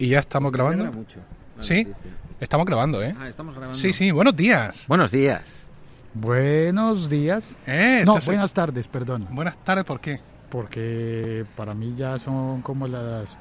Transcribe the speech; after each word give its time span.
Y 0.00 0.08
ya 0.08 0.18
estamos 0.20 0.50
grabando. 0.50 0.90
mucho. 0.90 1.20
Sí, 1.60 1.86
estamos 2.40 2.66
grabando, 2.66 3.02
¿eh? 3.02 3.14
Ah, 3.20 3.28
estamos 3.28 3.54
grabando. 3.54 3.78
Sí, 3.78 3.92
sí, 3.92 4.10
buenos 4.10 4.34
días. 4.34 4.86
Buenos 4.88 5.10
días. 5.10 5.66
Buenos 6.14 7.10
días. 7.10 7.58
Eh, 7.66 8.02
No, 8.06 8.12
estás- 8.14 8.26
buenas 8.26 8.54
tardes, 8.54 8.88
perdón. 8.88 9.28
buenas 9.30 9.56
tardes, 9.62 9.84
¿por 9.84 10.00
qué? 10.00 10.20
Porque 10.48 11.44
para 11.54 11.74
mí 11.74 11.94
ya 11.96 12.18
son 12.18 12.62
como 12.62 12.88
las... 12.88 13.38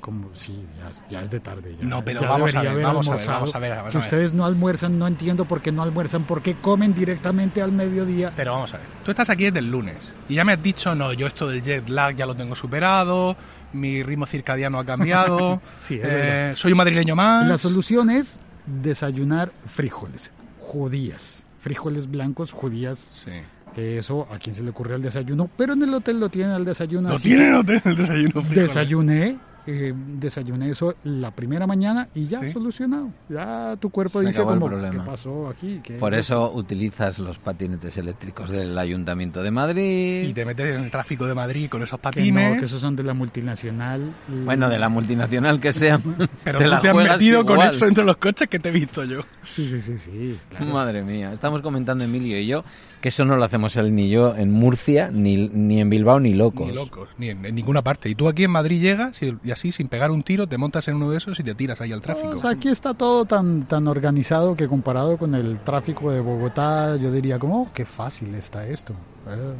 Como, 0.00 0.30
sí, 0.34 0.64
ya, 0.78 0.88
es- 0.90 1.04
ya 1.10 1.22
es 1.22 1.30
de 1.30 1.40
tarde. 1.40 1.74
Ya, 1.78 1.84
No, 1.84 2.04
pero 2.04 2.20
ya 2.20 2.28
vamos 2.28 2.54
a 2.54 2.62
ver, 2.62 2.82
vamos 2.82 3.08
a 3.08 3.16
ver, 3.16 3.26
vamos 3.26 3.54
a 3.54 3.58
ver, 3.58 3.70
vamos 3.76 3.90
que 3.92 3.96
a 3.98 4.00
ver. 4.00 4.06
ustedes 4.06 4.32
no 4.32 4.44
almuerzan, 4.46 4.98
no 4.98 5.06
entiendo 5.06 5.44
por 5.44 5.60
qué 5.60 5.72
no 5.72 5.82
almuerzan, 5.82 6.24
por 6.24 6.40
qué 6.40 6.54
comen 6.54 6.94
directamente 6.94 7.60
al 7.60 7.72
mediodía. 7.72 8.32
Pero 8.36 8.52
vamos 8.52 8.72
a 8.74 8.78
ver, 8.78 8.86
tú 9.04 9.10
estás 9.10 9.28
aquí 9.30 9.44
desde 9.44 9.58
el 9.58 9.70
lunes 9.70 10.14
y 10.28 10.34
ya 10.36 10.44
me 10.44 10.52
has 10.52 10.62
dicho, 10.62 10.94
no, 10.94 11.12
yo 11.12 11.26
esto 11.26 11.48
del 11.48 11.62
jet 11.62 11.88
lag 11.88 12.14
ya 12.14 12.26
lo 12.26 12.34
tengo 12.36 12.54
superado, 12.54 13.36
mi 13.72 14.02
ritmo 14.02 14.24
circadiano 14.24 14.78
ha 14.78 14.84
cambiado, 14.86 15.60
Sí, 15.80 15.98
eh, 16.02 16.52
soy 16.54 16.72
un 16.72 16.78
madrileño 16.78 17.16
más. 17.16 17.46
La 17.48 17.58
solución 17.58 18.08
es 18.10 18.40
desayunar 18.66 19.50
frijoles, 19.66 20.30
judías, 20.60 21.44
frijoles 21.60 22.08
blancos, 22.10 22.52
judías. 22.52 22.98
Sí. 22.98 23.32
Eso, 23.76 24.26
¿a 24.32 24.38
quién 24.38 24.54
se 24.56 24.62
le 24.62 24.70
ocurre 24.70 24.94
al 24.96 25.02
desayuno? 25.02 25.48
Pero 25.56 25.74
en 25.74 25.82
el 25.82 25.94
hotel 25.94 26.18
lo 26.18 26.28
tienen 26.28 26.52
al 26.52 26.64
desayuno. 26.64 27.10
¿Lo 27.10 27.14
así. 27.16 27.24
tienen 27.28 27.54
o 27.54 27.62
tienen 27.62 27.82
el 27.84 27.96
desayuno? 27.96 28.30
frijoles? 28.42 28.54
Desayuné, 28.74 29.36
eh, 29.70 29.92
desayuné 29.94 30.70
eso 30.70 30.94
la 31.04 31.30
primera 31.30 31.66
mañana 31.66 32.08
y 32.14 32.26
ya 32.26 32.40
Sí. 32.40 32.52
solucionado. 32.52 33.10
Ya 33.28 33.76
tu 33.78 33.90
cuerpo 33.90 34.20
Se 34.20 34.28
dice 34.28 34.42
como, 34.42 34.66
problema. 34.66 35.04
¿qué 35.04 35.10
pasó 35.10 35.48
aquí? 35.48 35.80
¿Qué 35.82 35.94
Por 35.98 36.14
es 36.14 36.20
eso 36.20 36.50
utilizas 36.54 37.18
los 37.18 37.36
patinetes 37.38 37.98
eléctricos 37.98 38.48
del 38.48 38.78
Ayuntamiento 38.78 39.42
de 39.42 39.48
Y 39.48 39.50
Madrid. 39.52 40.34
te 40.34 40.44
metes 40.46 40.74
en 40.74 40.84
el 40.84 40.90
tráfico 40.90 41.26
de 41.26 41.34
Madrid 41.34 41.68
con 41.68 41.82
esos 41.82 41.98
Que 41.98 42.02
patines. 42.02 42.50
no, 42.54 42.58
que 42.58 42.64
esos 42.64 42.80
son 42.80 42.96
de 42.96 43.02
la 43.02 43.12
multinacional. 43.12 44.00
y- 44.32 44.44
Bueno, 44.44 44.70
de 44.70 44.78
la 44.78 44.88
multinacional 44.88 45.60
que 45.60 45.72
sea. 45.74 45.98
Pero 46.44 46.58
te 46.58 46.64
tú 46.64 46.70
la 46.70 46.80
te 46.80 46.88
has 46.88 46.96
metido 46.96 47.44
con 47.44 47.56
igual. 47.56 47.70
eso 47.74 47.86
entre 47.86 48.04
los 48.04 48.16
coches 48.16 48.48
que 48.48 48.58
te 48.58 48.70
he 48.70 48.72
visto 48.72 49.04
yo. 49.04 49.20
Sí, 49.44 49.68
sí, 49.68 49.80
sí, 49.80 49.98
sí. 49.98 50.38
claro. 50.48 50.66
Madre 50.72 51.02
mía, 51.02 51.32
estamos 51.32 51.60
comentando 51.60 52.04
Emilio 52.04 52.38
y 52.38 52.46
yo 52.46 52.64
que 53.00 53.10
eso 53.10 53.24
no 53.24 53.36
lo 53.36 53.44
hacemos 53.44 53.76
él 53.76 53.94
ni 53.94 54.08
yo 54.10 54.34
en 54.34 54.50
Murcia, 54.50 55.08
ni, 55.12 55.48
ni 55.48 55.80
en 55.80 55.88
Bilbao, 55.88 56.18
ni 56.18 56.34
locos. 56.34 56.66
Ni 56.66 56.74
locos, 56.74 57.08
ni 57.16 57.28
en, 57.28 57.44
en 57.46 57.54
ninguna 57.54 57.82
parte. 57.82 58.08
Y 58.10 58.16
tú 58.16 58.26
aquí 58.28 58.42
en 58.42 58.50
Madrid 58.50 58.80
llegas 58.82 59.22
y, 59.22 59.36
y 59.44 59.52
así, 59.58 59.72
sin 59.72 59.88
pegar 59.88 60.10
un 60.10 60.22
tiro, 60.22 60.46
te 60.46 60.56
montas 60.56 60.86
en 60.88 60.96
uno 60.96 61.10
de 61.10 61.18
esos 61.18 61.38
y 61.40 61.42
te 61.42 61.54
tiras 61.54 61.80
ahí 61.80 61.92
al 61.92 62.00
tráfico. 62.00 62.30
O 62.30 62.40
sea, 62.40 62.50
aquí 62.50 62.68
está 62.68 62.94
todo 62.94 63.24
tan, 63.24 63.64
tan 63.64 63.88
organizado 63.88 64.56
que 64.56 64.68
comparado 64.68 65.18
con 65.18 65.34
el 65.34 65.58
tráfico 65.60 66.10
de 66.10 66.20
Bogotá, 66.20 66.96
yo 66.96 67.10
diría 67.10 67.38
como, 67.38 67.62
oh, 67.62 67.70
qué 67.74 67.84
fácil 67.84 68.34
está 68.34 68.66
esto. 68.66 68.94
Eh, 69.28 69.54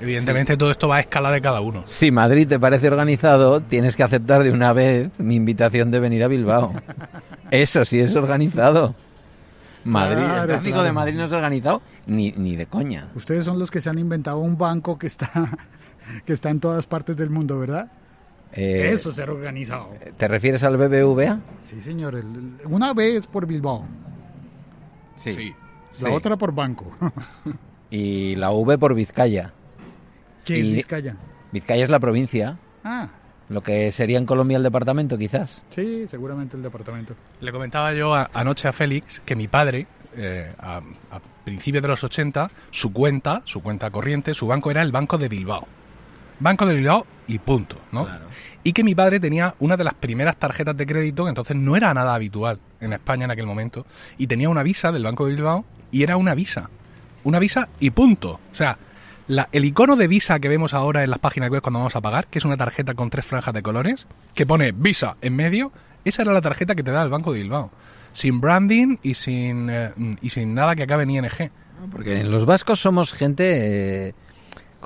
Evidentemente 0.00 0.56
todo 0.56 0.70
esto 0.70 0.88
va 0.88 0.96
a 0.96 1.00
escala 1.00 1.30
de 1.30 1.40
cada 1.40 1.60
uno. 1.60 1.82
Si 1.86 2.10
Madrid 2.10 2.48
te 2.48 2.58
parece 2.58 2.88
organizado, 2.88 3.60
tienes 3.60 3.96
que 3.96 4.02
aceptar 4.02 4.42
de 4.42 4.50
una 4.50 4.72
vez 4.72 5.10
mi 5.18 5.36
invitación 5.36 5.90
de 5.90 6.00
venir 6.00 6.24
a 6.24 6.28
Bilbao. 6.28 6.72
Eso 7.50 7.84
sí 7.84 8.00
es 8.00 8.14
organizado. 8.16 8.94
Madrid, 9.84 10.24
el 10.24 10.46
tráfico 10.48 10.74
claro. 10.74 10.82
de 10.82 10.92
Madrid 10.92 11.14
no 11.14 11.24
es 11.24 11.32
organizado 11.32 11.80
ni, 12.06 12.32
ni 12.32 12.56
de 12.56 12.66
coña. 12.66 13.08
Ustedes 13.14 13.44
son 13.44 13.58
los 13.58 13.70
que 13.70 13.80
se 13.80 13.88
han 13.88 13.98
inventado 13.98 14.38
un 14.38 14.58
banco 14.58 14.98
que 14.98 15.06
está, 15.06 15.50
que 16.26 16.32
está 16.32 16.50
en 16.50 16.60
todas 16.60 16.86
partes 16.86 17.16
del 17.16 17.30
mundo, 17.30 17.58
¿verdad? 17.58 17.90
Eh, 18.52 18.90
Eso 18.92 19.10
es 19.10 19.16
ser 19.16 19.28
organizado. 19.30 19.90
¿Te 20.16 20.28
refieres 20.28 20.62
al 20.62 20.76
BBVA? 20.76 21.40
Sí, 21.60 21.80
señor. 21.80 22.14
el- 22.14 22.56
una 22.64 22.94
vez 22.94 23.26
por 23.26 23.46
Bilbao, 23.46 23.84
Sí. 25.16 25.54
la 26.00 26.10
otra 26.10 26.36
por 26.36 26.52
banco. 26.54 26.90
Y 27.90 28.34
la 28.36 28.50
V 28.52 28.78
por 28.78 28.94
Vizcaya. 28.94 29.52
¿Qué 30.44 30.60
es 30.60 30.70
Vizcaya? 30.70 31.16
Vizcaya 31.52 31.84
es 31.84 31.90
la 31.90 31.98
provincia, 32.00 32.58
Ah, 32.84 33.08
lo 33.48 33.62
que 33.62 33.90
sería 33.92 34.18
en 34.18 34.26
Colombia 34.26 34.56
el 34.56 34.62
departamento 34.62 35.16
quizás. 35.18 35.62
sí, 35.70 36.06
seguramente 36.06 36.56
el 36.56 36.62
departamento. 36.62 37.14
Le 37.40 37.52
comentaba 37.52 37.92
yo 37.94 38.14
a- 38.14 38.30
anoche 38.34 38.68
a 38.68 38.72
Félix 38.72 39.20
que 39.20 39.36
mi 39.36 39.48
padre, 39.48 39.86
eh, 40.16 40.52
a, 40.58 40.78
a 40.78 41.20
principios 41.44 41.82
de 41.82 41.88
los 41.88 42.02
80, 42.04 42.50
su 42.70 42.92
cuenta, 42.92 43.42
su 43.44 43.62
cuenta 43.62 43.90
corriente, 43.90 44.34
su 44.34 44.46
banco 44.46 44.70
era 44.70 44.82
el 44.82 44.92
Banco 44.92 45.18
de 45.18 45.28
Bilbao. 45.28 45.66
Banco 46.40 46.66
de 46.66 46.74
Bilbao 46.74 47.06
y 47.28 47.38
punto, 47.38 47.76
¿no? 47.92 48.06
Y 48.64 48.72
que 48.72 48.82
mi 48.84 48.94
padre 48.94 49.20
tenía 49.20 49.54
una 49.60 49.76
de 49.76 49.84
las 49.84 49.94
primeras 49.94 50.36
tarjetas 50.36 50.76
de 50.76 50.86
crédito, 50.86 51.24
que 51.24 51.28
entonces 51.30 51.56
no 51.56 51.76
era 51.76 51.92
nada 51.94 52.14
habitual 52.14 52.58
en 52.80 52.92
España 52.92 53.24
en 53.24 53.30
aquel 53.30 53.46
momento, 53.46 53.86
y 54.18 54.26
tenía 54.26 54.48
una 54.48 54.62
visa 54.62 54.90
del 54.92 55.04
Banco 55.04 55.24
de 55.26 55.34
Bilbao 55.34 55.64
y 55.90 56.02
era 56.02 56.16
una 56.16 56.34
visa. 56.34 56.68
Una 57.24 57.38
visa 57.38 57.68
y 57.80 57.90
punto. 57.90 58.40
O 58.52 58.54
sea, 58.54 58.76
la- 59.28 59.48
el 59.52 59.64
icono 59.64 59.96
de 59.96 60.08
visa 60.08 60.38
que 60.40 60.48
vemos 60.48 60.74
ahora 60.74 61.02
en 61.04 61.10
las 61.10 61.18
páginas 61.20 61.50
web 61.50 61.62
cuando 61.62 61.78
vamos 61.78 61.96
a 61.96 62.00
pagar, 62.00 62.26
que 62.26 62.38
es 62.38 62.44
una 62.44 62.56
tarjeta 62.56 62.94
con 62.94 63.08
tres 63.10 63.24
franjas 63.24 63.54
de 63.54 63.62
colores, 63.62 64.06
que 64.34 64.46
pone 64.46 64.72
visa 64.72 65.16
en 65.22 65.34
medio, 65.36 65.72
esa 66.04 66.22
era 66.22 66.32
la 66.32 66.40
tarjeta 66.40 66.74
que 66.74 66.82
te 66.82 66.90
da 66.90 67.02
el 67.02 67.08
Banco 67.10 67.32
de 67.32 67.40
Bilbao. 67.42 67.70
Sin 68.12 68.40
branding 68.40 68.96
y 69.02 69.14
sin, 69.14 69.68
eh, 69.70 69.92
y 70.22 70.30
sin 70.30 70.54
nada 70.54 70.74
que 70.74 70.82
acabe 70.84 71.02
en 71.04 71.10
ING. 71.10 71.50
Porque 71.92 72.20
en 72.20 72.30
los 72.30 72.46
vascos 72.46 72.80
somos 72.80 73.12
gente, 73.12 74.08
eh, 74.08 74.14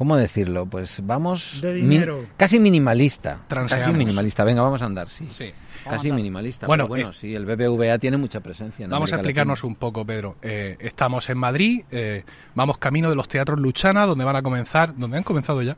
¿cómo 0.00 0.16
decirlo? 0.16 0.64
Pues 0.64 1.02
vamos... 1.04 1.58
De 1.60 1.74
mi- 1.74 1.82
dinero. 1.82 2.24
casi 2.38 2.58
minimalista. 2.58 3.40
Transeamos. 3.48 3.84
Casi 3.84 3.98
minimalista. 3.98 4.44
Venga, 4.44 4.62
vamos 4.62 4.80
a 4.80 4.86
andar, 4.86 5.10
sí. 5.10 5.28
Sí. 5.30 5.52
Casi 5.84 6.10
minimalista. 6.10 6.66
Bueno, 6.66 6.88
Bueno, 6.88 7.12
sí, 7.12 7.34
el 7.34 7.44
BBVA 7.44 7.98
tiene 7.98 8.16
mucha 8.16 8.40
presencia. 8.40 8.84
en 8.84 8.90
Vamos 8.90 9.12
a 9.12 9.16
explicarnos 9.16 9.58
Latina. 9.58 9.68
un 9.68 9.74
poco, 9.76 10.06
Pedro. 10.06 10.36
Eh, 10.40 10.78
estamos 10.80 11.28
en 11.28 11.36
Madrid, 11.36 11.82
eh, 11.90 12.24
vamos 12.54 12.78
camino 12.78 13.10
de 13.10 13.16
los 13.16 13.28
teatros 13.28 13.60
Luchana, 13.60 14.06
donde 14.06 14.24
van 14.24 14.36
a 14.36 14.42
comenzar, 14.42 14.96
donde 14.96 15.18
han 15.18 15.22
comenzado 15.22 15.60
ya 15.60 15.76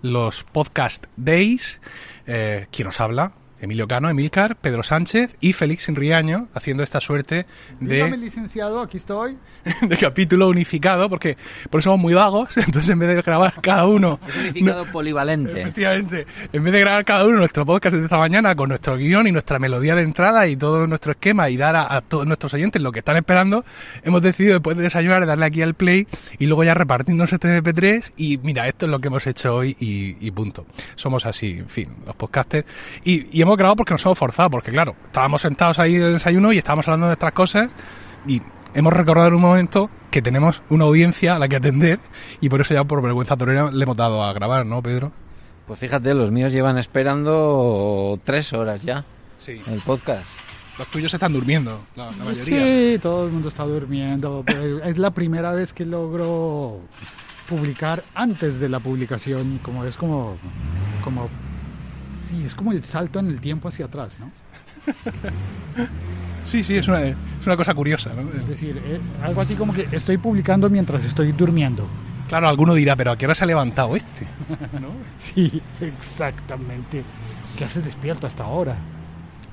los 0.00 0.44
podcast 0.44 1.04
days. 1.18 1.82
Eh, 2.26 2.68
¿Quién 2.70 2.86
nos 2.86 2.98
habla? 3.02 3.32
Emilio 3.60 3.86
Cano, 3.86 4.08
Emilcar, 4.08 4.56
Pedro 4.56 4.82
Sánchez 4.82 5.36
y 5.40 5.52
Félix 5.52 5.88
Inriaño, 5.88 6.48
haciendo 6.54 6.82
esta 6.82 7.00
suerte 7.00 7.46
Dígame, 7.80 8.12
de, 8.12 8.18
licenciado, 8.18 8.80
aquí 8.80 8.96
estoy. 8.96 9.36
de 9.82 9.96
capítulo 9.96 10.48
unificado, 10.48 11.08
porque 11.08 11.36
por 11.70 11.80
eso 11.80 11.90
somos 11.90 12.00
muy 12.00 12.14
vagos, 12.14 12.56
entonces 12.56 12.88
en 12.88 12.98
vez 12.98 13.08
de 13.08 13.22
grabar 13.22 13.54
cada 13.60 13.86
uno 13.86 14.20
Es 14.26 14.34
significado 14.34 14.86
polivalente. 14.86 15.60
Efectivamente. 15.60 16.26
En 16.52 16.64
vez 16.64 16.72
de 16.72 16.80
grabar 16.80 17.04
cada 17.04 17.26
uno 17.26 17.38
nuestro 17.38 17.64
podcast 17.66 17.96
de 17.96 18.02
esta 18.02 18.18
mañana 18.18 18.54
con 18.54 18.68
nuestro 18.68 18.96
guion 18.96 19.26
y 19.26 19.32
nuestra 19.32 19.58
melodía 19.58 19.94
de 19.94 20.02
entrada 20.02 20.46
y 20.46 20.56
todo 20.56 20.86
nuestro 20.86 21.12
esquema 21.12 21.50
y 21.50 21.56
dar 21.56 21.76
a, 21.76 21.94
a 21.94 22.00
todos 22.00 22.26
nuestros 22.26 22.54
oyentes 22.54 22.80
lo 22.80 22.92
que 22.92 23.00
están 23.00 23.16
esperando, 23.16 23.64
hemos 24.02 24.22
decidido 24.22 24.54
después 24.54 24.76
de 24.76 24.84
desayunar 24.84 25.26
darle 25.26 25.46
aquí 25.46 25.62
al 25.62 25.74
play 25.74 26.06
y 26.38 26.46
luego 26.46 26.64
ya 26.64 26.74
repartirnos 26.74 27.32
este 27.32 27.60
MP3 27.60 28.12
y 28.16 28.38
mira, 28.38 28.68
esto 28.68 28.86
es 28.86 28.90
lo 28.90 28.98
que 28.98 29.08
hemos 29.08 29.26
hecho 29.26 29.54
hoy 29.54 29.76
y, 29.80 30.16
y 30.20 30.30
punto. 30.30 30.66
Somos 30.96 31.26
así, 31.26 31.58
en 31.58 31.68
fin, 31.68 31.88
los 32.06 32.14
podcasters. 32.14 32.66
Y, 33.04 33.26
y 33.36 33.42
hemos 33.42 33.47
grabado 33.56 33.76
porque 33.76 33.94
nos 33.94 34.04
hemos 34.04 34.18
forzado, 34.18 34.50
porque 34.50 34.70
claro, 34.70 34.94
estábamos 35.06 35.42
sentados 35.42 35.78
ahí 35.78 35.94
en 35.96 36.02
el 36.02 36.12
desayuno 36.14 36.52
y 36.52 36.58
estábamos 36.58 36.86
hablando 36.88 37.06
de 37.06 37.10
nuestras 37.10 37.32
cosas 37.32 37.70
y 38.26 38.42
hemos 38.74 38.92
recordado 38.92 39.28
en 39.28 39.34
un 39.34 39.40
momento 39.42 39.90
que 40.10 40.22
tenemos 40.22 40.62
una 40.70 40.84
audiencia 40.84 41.36
a 41.36 41.38
la 41.38 41.48
que 41.48 41.56
atender 41.56 41.98
y 42.40 42.48
por 42.48 42.60
eso 42.60 42.74
ya 42.74 42.84
por 42.84 43.02
vergüenza 43.02 43.36
torera 43.36 43.70
le 43.70 43.82
hemos 43.82 43.96
dado 43.96 44.22
a 44.22 44.32
grabar, 44.32 44.64
¿no, 44.66 44.82
Pedro? 44.82 45.12
Pues 45.66 45.78
fíjate, 45.80 46.14
los 46.14 46.30
míos 46.30 46.52
llevan 46.52 46.78
esperando 46.78 48.18
tres 48.24 48.52
horas 48.52 48.82
ya 48.82 49.04
Sí. 49.36 49.60
el 49.66 49.80
podcast. 49.80 50.24
Los 50.78 50.86
tuyos 50.88 51.12
están 51.12 51.32
durmiendo, 51.32 51.80
la, 51.96 52.06
la 52.12 52.24
mayoría. 52.24 52.44
Sí, 52.94 52.98
todo 53.02 53.26
el 53.26 53.32
mundo 53.32 53.48
está 53.48 53.64
durmiendo. 53.64 54.44
Es 54.84 54.96
la 54.96 55.10
primera 55.10 55.52
vez 55.52 55.72
que 55.74 55.84
logro 55.84 56.80
publicar 57.48 58.04
antes 58.14 58.60
de 58.60 58.68
la 58.68 58.78
publicación. 58.78 59.58
Como 59.62 59.84
es 59.84 59.96
como, 59.96 60.36
como, 61.02 61.28
sí, 62.28 62.44
es 62.44 62.54
como 62.54 62.72
el 62.72 62.84
salto 62.84 63.18
en 63.18 63.28
el 63.28 63.40
tiempo 63.40 63.68
hacia 63.68 63.86
atrás, 63.86 64.18
¿no? 64.20 64.30
Sí, 66.44 66.64
sí, 66.64 66.78
es 66.78 66.88
una, 66.88 67.02
es 67.02 67.14
una 67.44 67.58
cosa 67.58 67.74
curiosa. 67.74 68.10
¿no? 68.14 68.22
Es 68.40 68.48
decir, 68.48 68.80
eh, 68.86 68.98
algo 69.22 69.42
así 69.42 69.54
como 69.54 69.74
que 69.74 69.86
estoy 69.92 70.16
publicando 70.16 70.70
mientras 70.70 71.04
estoy 71.04 71.32
durmiendo. 71.32 71.86
Claro, 72.26 72.48
alguno 72.48 72.72
dirá, 72.72 72.96
pero 72.96 73.10
¿a 73.10 73.18
qué 73.18 73.26
hora 73.26 73.34
se 73.34 73.44
ha 73.44 73.46
levantado 73.46 73.94
este? 73.96 74.26
¿No? 74.80 74.88
Sí, 75.18 75.60
exactamente. 75.82 77.04
¿Qué 77.56 77.64
haces 77.64 77.84
despierto 77.84 78.26
hasta 78.26 78.44
ahora? 78.44 78.78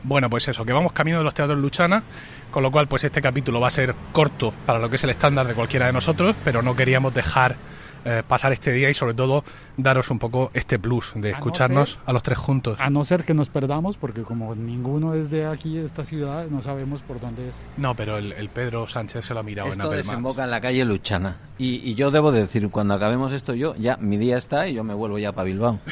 Bueno, 0.03 0.29
pues 0.29 0.47
eso, 0.47 0.63
que 0.63 0.71
vamos 0.71 0.93
camino 0.93 1.17
de 1.17 1.25
los 1.25 1.33
teatros 1.33 1.59
Luchana, 1.59 2.03
con 2.49 2.63
lo 2.63 2.71
cual 2.71 2.87
pues 2.87 3.03
este 3.03 3.21
capítulo 3.21 3.59
va 3.59 3.67
a 3.67 3.71
ser 3.71 3.93
corto 4.13 4.53
para 4.65 4.79
lo 4.79 4.89
que 4.89 4.95
es 4.95 5.03
el 5.03 5.09
estándar 5.09 5.47
de 5.47 5.53
cualquiera 5.53 5.87
de 5.87 5.93
nosotros, 5.93 6.35
pero 6.45 6.61
no 6.61 6.77
queríamos 6.77 7.13
dejar 7.13 7.57
eh, 8.05 8.23
pasar 8.27 8.51
este 8.53 8.71
día 8.71 8.89
y 8.89 8.93
sobre 8.93 9.13
todo 9.15 9.43
daros 9.77 10.09
un 10.11 10.19
poco 10.19 10.51
este 10.53 10.77
plus 10.79 11.11
de 11.15 11.29
A 11.29 11.31
no 11.31 11.37
escucharnos 11.37 11.89
ser- 11.91 11.99
a 12.05 12.13
los 12.13 12.23
tres 12.23 12.37
juntos. 12.37 12.77
A 12.79 12.89
no 12.89 13.03
ser 13.03 13.23
que 13.25 13.33
nos 13.33 13.49
perdamos, 13.49 13.97
porque 13.97 14.21
como 14.21 14.53
ninguno 14.55 15.13
es 15.15 15.29
de 15.31 15.45
aquí, 15.47 15.75
de 15.77 15.85
esta 15.85 16.05
ciudad, 16.05 16.47
no 16.49 16.61
sabemos 16.61 17.01
por 17.01 17.19
dónde 17.19 17.49
es. 17.49 17.55
No, 17.77 17.95
pero 17.95 18.17
el, 18.17 18.31
el 18.33 18.49
Pedro 18.49 18.87
Sánchez 18.87 19.25
se 19.25 19.33
lo 19.33 19.41
ha 19.41 19.43
mirado 19.43 19.67
en 19.67 19.73
Esto 19.73 19.83
Apple 19.87 19.97
Maps. 19.97 20.07
desemboca 20.07 20.43
en 20.43 20.51
la 20.51 20.61
calle 20.61 20.85
Luchana. 20.85 21.37
Y, 21.57 21.75
y 21.89 21.95
yo 21.95 22.11
debo 22.11 22.31
decir, 22.31 22.69
cuando 22.69 22.93
acabemos 22.93 23.31
esto 23.31 23.53
yo, 23.55 23.75
ya 23.75 23.97
mi 23.97 24.17
día 24.17 24.37
está 24.37 24.67
y 24.67 24.75
yo 24.75 24.83
me 24.83 24.93
vuelvo 24.93 25.17
ya 25.19 25.31
para 25.31 25.45
Bilbao. 25.45 25.79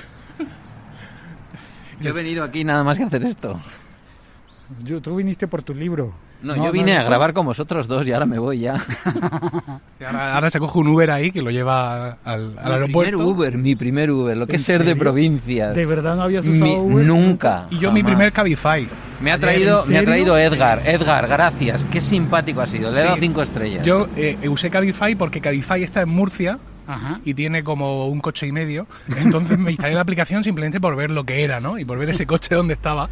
Yo 2.02 2.10
he 2.10 2.14
venido 2.14 2.44
aquí 2.44 2.64
nada 2.64 2.84
más 2.84 2.98
que 2.98 3.06
hacer 3.06 3.24
esto. 3.24 3.60
Yo, 4.84 5.02
tú 5.02 5.16
viniste 5.16 5.48
por 5.48 5.62
tu 5.64 5.74
libro. 5.74 6.14
No, 6.44 6.56
No, 6.56 6.58
yo 6.58 6.66
no, 6.66 6.72
vine 6.74 6.98
a 6.98 7.04
grabar 7.04 7.34
con 7.34 7.46
vosotros 7.46 7.88
dos 7.88 8.06
y 8.06 8.12
ahora 8.12 8.26
me 8.26 8.38
voy 8.38 8.60
ya. 8.60 8.76
Ahora, 10.06 10.36
ahora 10.36 10.50
se 10.50 10.60
coge 10.60 10.80
un 10.80 10.88
Uber 10.90 11.10
ahí 11.12 11.32
que 11.32 11.42
lo 11.42 11.50
lleva 11.50 12.18
al, 12.26 12.58
al 12.58 12.66
Mi 12.66 12.72
aeropuerto. 12.74 12.92
primer 12.92 13.16
Uber, 13.16 13.58
mi 13.58 13.76
primer 13.78 14.12
Uber, 14.12 14.36
lo 14.36 14.46
que 14.46 14.56
¿En 14.56 14.60
es 14.60 14.66
ser 14.66 14.84
de 14.84 14.98
provincias. 14.98 15.74
¿De 15.74 15.86
verdad 15.86 16.18
no 16.18 16.24
habías 16.24 16.46
usado 16.46 16.66
Mi- 16.66 16.76
Uber? 16.76 17.06
nunca. 17.06 17.68
Y 17.72 17.78
yo 17.80 17.90
mi 17.94 18.04
primer 18.04 18.34
Cabify. 18.34 18.86
Me 19.22 19.32
ha 19.32 19.38
traído, 19.38 19.86
¿En 19.86 19.92
me 19.92 19.98
ha 20.00 20.04
traído 20.04 20.38
Edgar. 20.38 20.82
Edgar, 20.86 21.26
gracias. 21.30 21.86
Qué 21.86 22.02
simpático 22.02 22.60
ha 22.60 22.68
sido. 22.68 22.92
Le 22.92 22.98
he 22.98 23.02
Sí. 23.02 23.06
dado 23.08 23.18
cinco 23.22 23.42
estrellas. 23.42 23.86
Yo 23.86 24.08
eh, 24.18 24.38
usé 24.50 24.70
Cabify 24.70 25.16
porque 25.16 25.40
Cabify 25.40 25.82
está 25.84 26.02
en 26.02 26.10
Murcia 26.10 26.60
Ajá. 26.88 27.20
y 27.24 27.34
tiene 27.34 27.64
como 27.64 28.08
un 28.08 28.20
coche 28.20 28.48
y 28.48 28.52
medio. 28.52 28.88
Entonces 29.18 29.58
me 29.58 29.72
instalé 29.72 29.96
la 29.96 30.02
aplicación 30.02 30.44
simplemente 30.44 30.82
por 30.82 30.96
ver 30.96 31.10
lo 31.10 31.24
que 31.24 31.44
era, 31.44 31.60
¿no? 31.60 31.80
Y 31.80 31.86
por 31.86 31.98
ver 31.98 32.10
ese 32.10 32.26
coche 32.28 32.56
donde 32.56 32.74
estaba. 32.74 33.10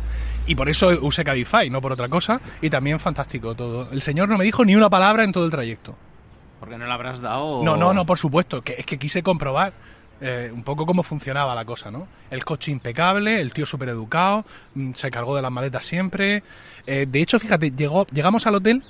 Y 0.48 0.56
por 0.56 0.70
eso 0.70 0.90
usé 1.02 1.24
Cabify, 1.24 1.70
no 1.70 1.82
por 1.82 1.92
otra 1.92 2.10
cosa. 2.10 2.42
Y 2.62 2.70
también 2.70 3.00
fantástico 3.00 3.56
todo. 3.56 3.90
El 3.92 4.02
señor 4.02 4.30
no 4.30 4.38
me 4.38 4.44
dijo 4.44 4.66
ni 4.66 4.76
una 4.76 4.90
palabra 4.90 5.24
en 5.24 5.32
todo 5.32 5.46
el 5.46 5.52
trayecto. 5.52 5.96
¿Por 6.60 6.70
qué 6.70 6.78
no 6.78 6.86
le 6.86 6.92
habrás 6.94 7.22
dado? 7.22 7.64
No, 7.64 7.76
no, 7.76 7.94
no, 7.94 8.06
por 8.06 8.18
supuesto. 8.18 8.62
Que 8.62 8.76
es 8.78 8.86
que 8.86 9.00
quise 9.00 9.24
comprobar 9.24 9.74
eh, 10.20 10.52
un 10.54 10.62
poco 10.62 10.86
cómo 10.86 11.02
funcionaba 11.02 11.56
la 11.56 11.66
cosa, 11.66 11.90
¿no? 11.90 12.08
El 12.30 12.46
coche 12.46 12.72
impecable, 12.72 13.42
el 13.42 13.52
tío 13.52 13.66
súper 13.66 13.90
educado, 13.90 14.46
mm, 14.76 14.94
se 14.94 15.10
cargó 15.10 15.36
de 15.36 15.42
las 15.42 15.52
maletas 15.52 15.84
siempre. 15.84 16.44
Eh, 16.86 17.08
de 17.10 17.22
hecho, 17.22 17.40
fíjate, 17.40 17.72
llegó, 17.72 18.06
llegamos 18.14 18.46
al 18.46 18.56
hotel 18.56 18.84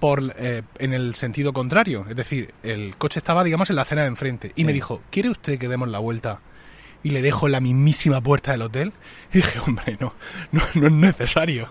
por 0.00 0.34
eh, 0.38 0.62
en 0.78 0.92
el 0.92 1.14
sentido 1.14 1.52
contrario. 1.52 2.04
Es 2.08 2.16
decir, 2.16 2.52
el 2.62 2.96
coche 2.96 3.18
estaba, 3.18 3.42
digamos, 3.44 3.70
en 3.70 3.76
la 3.76 3.82
acera 3.82 4.02
de 4.02 4.08
enfrente. 4.08 4.48
Y 4.54 4.60
Sí. 4.60 4.64
me 4.64 4.72
dijo, 4.72 5.02
¿quiere 5.10 5.30
usted 5.30 5.58
que 5.58 5.68
demos 5.68 5.88
la 5.88 5.98
vuelta? 5.98 6.40
Y 7.02 7.10
le 7.10 7.22
dejo 7.22 7.46
en 7.46 7.52
la 7.52 7.60
mismísima 7.60 8.20
puerta 8.20 8.52
del 8.52 8.62
hotel. 8.62 8.92
Y 9.32 9.38
dije, 9.38 9.58
hombre, 9.60 9.96
no, 10.00 10.12
no, 10.52 10.62
no 10.74 10.86
es 10.86 10.92
necesario. 10.92 11.68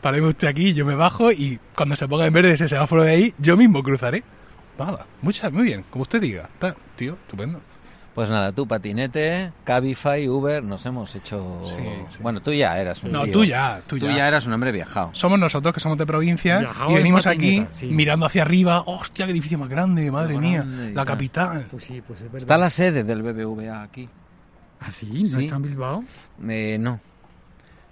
Pareme 0.00 0.28
usted 0.28 0.48
aquí, 0.48 0.72
yo 0.74 0.84
me 0.84 0.94
bajo 0.94 1.30
y 1.32 1.58
cuando 1.74 1.94
se 1.96 2.06
ponga 2.08 2.26
en 2.26 2.32
verde 2.32 2.52
ese 2.52 2.68
semáforo 2.68 3.02
de 3.02 3.10
ahí, 3.12 3.34
yo 3.38 3.56
mismo 3.56 3.82
cruzaré. 3.82 4.22
Nada, 4.78 5.06
muchas, 5.22 5.52
muy 5.52 5.64
bien, 5.64 5.84
como 5.90 6.02
usted 6.02 6.20
diga. 6.20 6.42
Está, 6.54 6.76
tío, 6.96 7.14
estupendo. 7.14 7.60
Pues 8.18 8.30
nada, 8.30 8.50
tú 8.50 8.66
patinete, 8.66 9.52
Cabify, 9.62 10.28
Uber, 10.28 10.64
nos 10.64 10.84
hemos 10.86 11.14
hecho... 11.14 11.60
Sí, 11.62 11.76
sí. 12.10 12.18
Bueno, 12.20 12.40
tú 12.40 12.52
ya 12.52 12.76
eras 12.80 13.04
un 13.04 13.12
No, 13.12 13.22
tío. 13.22 13.32
tú 13.32 13.44
ya, 13.44 13.80
tú 13.86 13.96
Tú 13.96 14.06
ya. 14.06 14.16
ya 14.16 14.26
eras 14.26 14.44
un 14.44 14.52
hombre 14.54 14.72
viajado. 14.72 15.10
Somos 15.12 15.38
nosotros 15.38 15.72
que 15.72 15.78
somos 15.78 15.96
de 15.98 16.04
provincias 16.04 16.58
Viajado 16.62 16.90
y 16.90 16.94
en 16.94 16.98
venimos 16.98 17.28
aquí 17.28 17.36
patineta, 17.60 17.72
sí. 17.72 17.86
mirando 17.86 18.26
hacia 18.26 18.42
arriba. 18.42 18.82
¡Hostia, 18.86 19.24
qué 19.24 19.30
edificio 19.30 19.56
más 19.56 19.68
grande! 19.68 20.10
Madre 20.10 20.34
Qué 20.34 20.40
mía, 20.40 20.58
grande 20.64 20.88
la 20.88 20.94
tal. 21.04 21.06
capital. 21.06 21.66
Pues 21.70 21.84
sí, 21.84 22.02
pues 22.04 22.18
es 22.18 22.24
verdad. 22.24 22.38
Está 22.40 22.58
la 22.58 22.70
sede 22.70 23.04
del 23.04 23.22
BBVA 23.22 23.82
aquí. 23.82 24.08
¿Ah, 24.80 24.90
sí? 24.90 25.06
¿No 25.30 25.38
Sí. 25.38 25.44
está 25.44 25.54
en 25.54 25.62
Bilbao? 25.62 26.04
Eh, 26.48 26.76
no, 26.80 26.98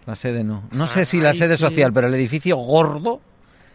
la 0.06 0.17
sede 0.17 0.43
no. 0.43 0.64
No 0.73 0.88
sé 0.88 1.05
si 1.05 1.20
la 1.20 1.31
Ay, 1.31 1.38
sede 1.38 1.56
sí. 1.56 1.61
social, 1.61 1.93
pero 1.93 2.08
el 2.08 2.14
edificio 2.14 2.56
gordo, 2.56 3.20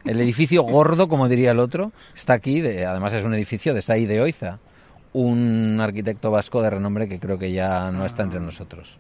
el 0.04 0.20
edificio 0.20 0.64
gordo, 0.64 1.08
como 1.08 1.30
diría 1.30 1.52
el 1.52 1.60
otro, 1.60 1.94
está 2.14 2.34
aquí. 2.34 2.60
De, 2.60 2.86
además 2.86 3.14
es 3.14 3.24
un 3.24 3.34
edificio 3.36 3.74
de 3.74 3.82
Saí 3.82 4.06
de 4.06 4.20
Oiza, 4.20 4.60
un 5.14 5.80
arquitecto 5.82 6.32
vasco 6.32 6.62
de 6.62 6.70
renombre 6.70 7.08
que 7.08 7.20
creo 7.20 7.38
que 7.38 7.52
ya 7.52 7.92
no 7.92 8.06
está 8.06 8.24
entre 8.24 8.40
nosotros. 8.40 8.98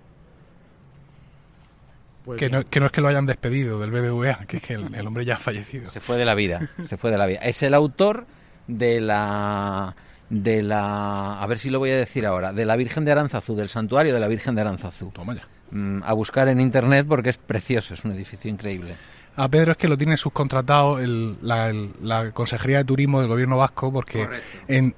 Pues 2.25 2.40
Que 2.40 2.50
no, 2.50 2.68
que 2.69 2.80
no 2.80 2.86
es 2.86 2.92
que 2.92 3.02
lo 3.02 3.08
hayan 3.08 3.25
despedido 3.25 3.80
del 3.80 3.92
BBVA, 3.92 4.46
que 4.46 4.58
es 4.58 4.63
que 4.63 4.74
el, 4.74 4.94
el 4.94 5.08
hombre 5.08 5.25
ya 5.25 5.36
ha 5.36 5.40
fallecido. 5.40 5.88
Se 5.88 6.00
fue 6.00 6.18
de 6.18 6.25
la 6.25 6.36
vida, 6.36 6.69
se 6.84 6.98
fue 6.98 7.12
de 7.12 7.18
la 7.18 7.25
vida. 7.25 7.40
Es 7.40 7.63
el 7.63 7.74
autor 7.74 8.25
de 8.68 9.02
la 9.02 9.96
de 10.30 10.62
la 10.62 11.42
a 11.42 11.48
ver 11.48 11.60
si 11.60 11.69
lo 11.69 11.80
voy 11.80 11.90
a 11.90 11.98
decir 11.98 12.25
ahora, 12.25 12.54
de 12.54 12.66
la 12.66 12.75
Virgen 12.75 13.06
de 13.06 13.12
Aranzazú, 13.12 13.56
del 13.56 13.69
santuario 13.69 14.13
de 14.13 14.19
la 14.19 14.28
Virgen 14.28 14.56
de 14.56 14.62
Aranzazú. 14.62 15.12
Toma 15.12 15.36
ya. 15.36 15.48
Mm, 15.72 16.04
a 16.04 16.13
buscar 16.13 16.48
en 16.48 16.60
internet 16.60 17.06
porque 17.08 17.30
es 17.30 17.38
precioso, 17.38 17.94
es 17.94 18.06
un 18.06 18.12
edificio 18.12 18.50
increíble. 18.50 18.96
A 19.38 19.48
Pedro 19.48 19.72
es 19.72 19.78
que 19.78 19.88
lo 19.88 19.98
tiene 19.98 20.18
subcontratado 20.18 21.00
el- 21.00 21.38
la, 21.42 21.69
el- 21.69 21.92
la 22.04 22.31
Consejería 22.31 22.80
de 22.80 22.83
Turismo 22.86 23.19
del 23.22 23.30
Gobierno 23.30 23.57
Vasco 23.57 23.92
porque 23.92 24.28
en, 24.68 24.94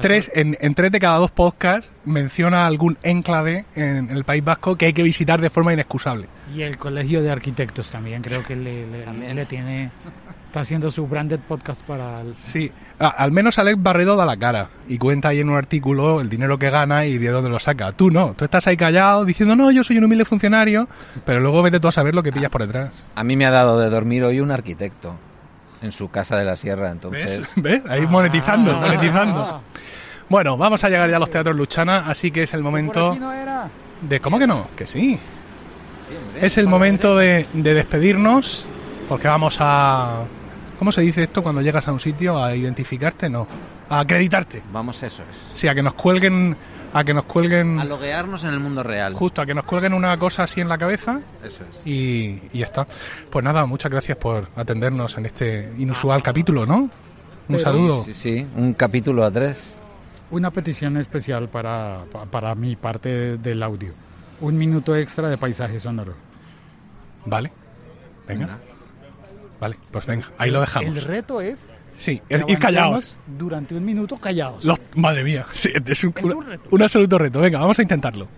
tres, 0.00 0.30
en, 0.34 0.56
en 0.60 0.74
tres 0.74 0.92
de 0.92 1.00
cada 1.00 1.18
dos 1.18 1.30
podcasts 1.32 1.90
menciona 2.04 2.66
algún 2.66 2.96
enclave 3.02 3.64
en 3.74 4.10
el 4.10 4.24
País 4.24 4.44
Vasco 4.44 4.76
que 4.76 4.86
hay 4.86 4.92
que 4.92 5.02
visitar 5.02 5.40
de 5.40 5.50
forma 5.50 5.72
inexcusable. 5.72 6.26
Y 6.54 6.62
el 6.62 6.78
Colegio 6.78 7.22
de 7.22 7.30
Arquitectos 7.30 7.90
también, 7.90 8.22
creo 8.22 8.42
que 8.44 8.54
le, 8.56 8.86
le- 8.86 9.02
También. 9.02 9.36
le 9.36 9.46
tiene... 9.46 9.90
Está 10.50 10.60
haciendo 10.62 10.90
su 10.90 11.06
branded 11.06 11.38
podcast 11.46 11.80
para... 11.82 12.22
el- 12.22 12.34
Sí, 12.34 12.72
al 12.98 13.30
menos 13.30 13.56
Alex 13.60 13.80
Barredo 13.80 14.16
da 14.16 14.26
la 14.26 14.36
cara 14.36 14.68
y 14.88 14.98
cuenta 14.98 15.28
ahí 15.28 15.38
en 15.38 15.48
un 15.48 15.56
artículo 15.56 16.20
el 16.20 16.28
dinero 16.28 16.58
que 16.58 16.70
gana 16.70 17.06
y 17.06 17.18
de 17.18 17.28
dónde 17.28 17.48
lo 17.48 17.60
saca. 17.60 17.92
Tú 17.92 18.10
no, 18.10 18.34
tú 18.36 18.44
estás 18.46 18.66
ahí 18.66 18.76
callado 18.76 19.24
diciendo, 19.24 19.54
no, 19.54 19.70
yo 19.70 19.84
soy 19.84 19.98
un 19.98 20.04
humilde 20.04 20.24
funcionario, 20.24 20.88
pero 21.24 21.38
luego 21.38 21.62
vete 21.62 21.78
tú 21.78 21.86
a 21.86 21.92
saber 21.92 22.16
lo 22.16 22.24
que 22.24 22.32
pillas 22.32 22.50
por 22.50 22.62
detrás. 22.62 23.06
A 23.14 23.22
mí 23.22 23.36
me 23.36 23.46
ha 23.46 23.52
dado 23.52 23.78
de 23.78 23.90
dormir 23.90 24.24
hoy 24.24 24.40
un 24.40 24.50
arquitecto 24.50 25.14
en 25.82 25.92
su 25.92 26.10
casa 26.10 26.36
de 26.36 26.44
la 26.44 26.56
sierra, 26.56 26.90
entonces 26.90 27.38
¿Ves? 27.38 27.52
¿Ves? 27.54 27.82
Ahí 27.88 28.04
monetizando, 28.08 28.72
Ah. 28.76 28.80
monetizando. 28.80 29.62
Bueno, 30.28 30.56
vamos 30.56 30.82
a 30.82 30.88
llegar 30.90 31.08
ya 31.08 31.16
a 31.16 31.20
los 31.20 31.30
teatros 31.30 31.54
Luchana, 31.54 32.06
así 32.10 32.32
que 32.32 32.42
es 32.42 32.52
el 32.54 32.62
momento 32.64 33.12
aquí 33.12 33.20
no 33.20 33.32
era. 33.32 33.68
de... 34.02 34.18
¿Cómo 34.18 34.36
que 34.40 34.48
no? 34.48 34.66
Que 34.76 34.84
sí. 34.84 35.16
Es 36.40 36.58
el 36.58 36.66
momento 36.66 37.16
de, 37.16 37.46
de 37.52 37.72
despedirnos, 37.74 38.66
porque 39.08 39.28
vamos 39.28 39.56
a... 39.60 40.22
¿Cómo 40.80 40.90
se 40.92 41.02
dice 41.02 41.22
esto 41.22 41.42
cuando 41.42 41.60
llegas 41.60 41.86
a 41.88 41.92
un 41.92 42.00
sitio? 42.00 42.42
¿A 42.42 42.56
identificarte? 42.56 43.28
No. 43.28 43.46
A 43.90 44.00
acreditarte. 44.00 44.62
vamos 44.72 45.00
eso 45.02 45.22
es. 45.30 45.38
Sí, 45.54 45.68
a 45.68 45.74
que 45.74 45.82
nos 45.82 45.92
cuelguen... 45.94 46.56
A 46.94 47.04
que 47.04 47.12
nos 47.14 47.24
cuelguen... 47.24 47.78
A 47.78 47.84
loguearnos 47.84 48.42
en 48.44 48.50
el 48.54 48.60
mundo 48.60 48.82
real. 48.82 49.12
Justo, 49.14 49.42
a 49.42 49.46
que 49.46 49.54
nos 49.54 49.64
cuelguen 49.64 49.92
una 49.92 50.16
cosa 50.18 50.42
así 50.44 50.60
en 50.62 50.68
la 50.68 50.78
cabeza 50.78 51.20
Eso 51.44 51.64
es. 51.70 51.86
y, 51.86 52.40
y 52.52 52.58
ya 52.60 52.64
está. 52.64 52.86
Pues 53.30 53.44
nada, 53.44 53.64
muchas 53.66 53.92
gracias 53.92 54.16
por 54.16 54.48
atendernos 54.56 55.16
en 55.18 55.26
este 55.26 55.70
inusual 55.78 56.22
capítulo, 56.22 56.64
¿no? 56.66 56.76
Un 56.78 56.90
Pero- 57.46 57.60
saludo. 57.60 58.04
Sí, 58.06 58.14
sí, 58.14 58.46
un 58.56 58.72
capítulo 58.74 59.22
a 59.24 59.30
tres. 59.30 59.74
Una 60.30 60.50
petición 60.50 60.96
especial 60.96 61.48
para, 61.50 62.04
pa- 62.10 62.24
para 62.24 62.54
mi 62.54 62.74
parte 62.74 63.36
del 63.36 63.62
audio. 63.62 63.92
Un 64.40 64.56
minuto 64.56 64.96
extra 64.96 65.28
de 65.28 65.36
paisaje 65.36 65.78
sonoro. 65.78 66.14
Vale. 67.26 67.52
Venga. 68.26 68.46
Venga. 68.46 68.58
Vale, 69.60 69.76
pues 69.90 70.06
venga, 70.06 70.30
ahí 70.38 70.50
lo 70.50 70.60
dejamos. 70.60 70.88
El 70.96 71.02
reto 71.02 71.40
es 71.40 71.70
Sí, 71.94 72.22
ir 72.30 72.58
callados. 72.58 73.16
durante 73.26 73.74
un 73.74 73.84
minuto 73.84 74.16
callados. 74.16 74.64
Los- 74.64 74.80
madre 74.94 75.22
mía, 75.22 75.44
sí, 75.52 75.70
es, 75.86 76.04
un, 76.04 76.14
Es 76.16 76.24
una- 76.24 76.34
un 76.36 76.46
reto. 76.46 76.68
un 76.70 76.82
absoluto 76.82 77.18
reto. 77.18 77.40
Venga, 77.40 77.58
vamos 77.58 77.78
a 77.78 77.82
intentarlo. 77.82 78.28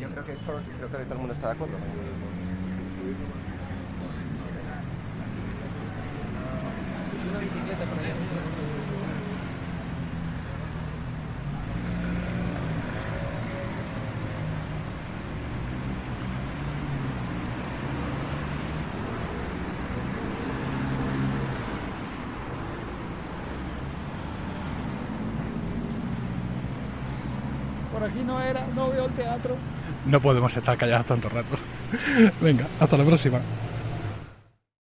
Yo 0.00 0.08
creo 0.08 0.24
que 0.24 0.32
esto, 0.32 0.52
creo 0.78 0.90
que 0.90 1.04
todo 1.04 1.12
el 1.14 1.18
mundo 1.18 1.34
está 1.34 1.48
de 1.48 1.52
acuerdo. 1.54 1.76
Aquí 28.04 28.20
no 28.24 28.40
era, 28.40 28.66
no 28.74 28.90
veo 28.90 29.06
el 29.06 29.12
teatro. 29.12 29.56
No 30.06 30.20
podemos 30.20 30.56
estar 30.56 30.76
callados 30.76 31.06
tanto 31.06 31.28
rato. 31.28 31.56
Venga, 32.40 32.66
hasta 32.80 32.96
la 32.96 33.04
próxima. 33.04 33.40